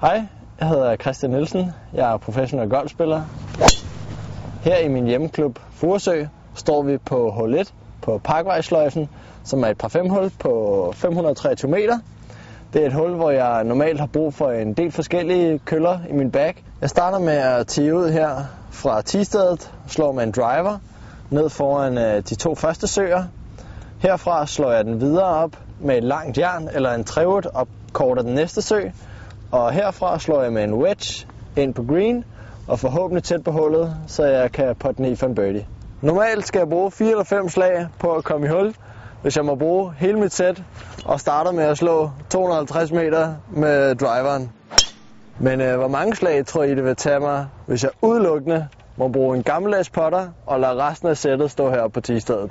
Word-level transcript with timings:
Hej, 0.00 0.26
jeg 0.60 0.68
hedder 0.68 0.96
Christian 0.96 1.30
Nielsen. 1.30 1.72
Jeg 1.94 2.12
er 2.12 2.16
professionel 2.16 2.68
golfspiller. 2.68 3.22
Her 4.62 4.76
i 4.76 4.88
min 4.88 5.06
hjemmeklub 5.06 5.58
Furesø 5.70 6.24
står 6.54 6.82
vi 6.82 6.98
på 6.98 7.30
hul 7.30 7.54
1 7.54 7.74
på 8.02 8.20
Parkvejsløjfen, 8.24 9.08
som 9.44 9.64
er 9.64 9.68
et 9.68 9.78
par 9.78 9.88
femhul 9.88 10.30
på 10.38 10.92
523 10.96 11.70
meter. 11.70 11.98
Det 12.72 12.82
er 12.82 12.86
et 12.86 12.92
hul, 12.92 13.14
hvor 13.14 13.30
jeg 13.30 13.64
normalt 13.64 14.00
har 14.00 14.06
brug 14.06 14.34
for 14.34 14.50
en 14.50 14.72
del 14.72 14.92
forskellige 14.92 15.58
køller 15.58 15.98
i 16.10 16.12
min 16.12 16.30
bag. 16.30 16.64
Jeg 16.80 16.90
starter 16.90 17.18
med 17.18 17.36
at 17.36 17.66
tige 17.66 17.94
ud 17.94 18.10
her 18.10 18.44
fra 18.70 19.02
tistedet, 19.02 19.72
slår 19.88 20.12
med 20.12 20.22
en 20.22 20.30
driver 20.32 20.78
ned 21.30 21.48
foran 21.48 21.98
øh, 21.98 22.22
de 22.28 22.34
to 22.34 22.54
første 22.54 22.86
søer. 22.86 23.24
Herfra 23.98 24.46
slår 24.46 24.72
jeg 24.72 24.84
den 24.84 25.00
videre 25.00 25.44
op 25.44 25.58
med 25.80 25.96
et 25.96 26.04
langt 26.04 26.38
jern 26.38 26.68
eller 26.74 26.94
en 26.94 27.04
trevoot 27.04 27.46
og 27.46 27.68
korter 27.92 28.22
den 28.22 28.34
næste 28.34 28.62
sø. 28.62 28.80
Og 29.50 29.72
herfra 29.72 30.18
slår 30.18 30.42
jeg 30.42 30.52
med 30.52 30.64
en 30.64 30.74
wedge 30.74 31.26
ind 31.56 31.74
på 31.74 31.84
green 31.88 32.24
og 32.68 32.78
forhåbentlig 32.78 33.24
tæt 33.24 33.44
på 33.44 33.50
hullet, 33.50 33.96
så 34.06 34.24
jeg 34.24 34.52
kan 34.52 34.76
putte 34.76 34.96
den 34.96 35.12
i 35.12 35.16
for 35.16 35.26
en 35.26 35.34
birdie. 35.34 35.66
Normalt 36.02 36.46
skal 36.46 36.58
jeg 36.58 36.68
bruge 36.68 36.90
4 36.90 37.10
eller 37.10 37.24
5 37.24 37.48
slag 37.48 37.86
på 37.98 38.12
at 38.12 38.24
komme 38.24 38.46
i 38.46 38.50
hul, 38.50 38.74
hvis 39.22 39.36
jeg 39.36 39.44
må 39.44 39.54
bruge 39.54 39.92
hele 39.98 40.20
mit 40.20 40.32
sæt 40.32 40.62
og 41.04 41.20
starter 41.20 41.52
med 41.52 41.64
at 41.64 41.78
slå 41.78 42.10
250 42.30 42.92
meter 42.92 43.34
med 43.50 43.94
driveren. 43.94 44.50
Men 45.38 45.60
øh, 45.60 45.78
hvor 45.78 45.88
mange 45.88 46.16
slag 46.16 46.46
tror 46.46 46.62
I, 46.62 46.74
det 46.74 46.84
vil 46.84 46.96
tage 46.96 47.20
mig, 47.20 47.46
hvis 47.66 47.82
jeg 47.84 47.90
udelukkende 48.02 48.68
må 48.96 49.08
bruge 49.08 49.36
en 49.36 49.42
gammeldags 49.42 49.90
potter 49.90 50.28
og 50.46 50.60
lade 50.60 50.74
resten 50.74 51.08
af 51.08 51.16
sættet 51.16 51.50
stå 51.50 51.70
her 51.70 51.88
på 51.88 52.00
tistedet? 52.00 52.50